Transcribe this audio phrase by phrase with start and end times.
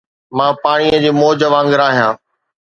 [0.37, 2.13] مان پاڻيءَ جي موج وانگر آهيان